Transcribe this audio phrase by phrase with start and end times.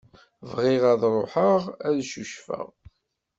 [0.51, 2.67] Bɣiɣ ad ṛuḥeɣ ad cucfeɣ.